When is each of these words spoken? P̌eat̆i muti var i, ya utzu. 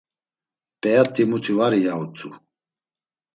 P̌eat̆i 0.81 1.23
muti 1.29 1.53
var 1.57 1.73
i, 1.79 1.79
ya 1.85 1.93
utzu. 2.03 2.29